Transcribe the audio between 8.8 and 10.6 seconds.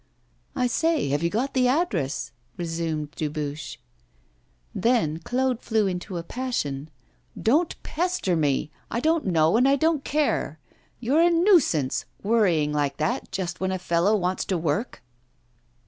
I don't know and don't care.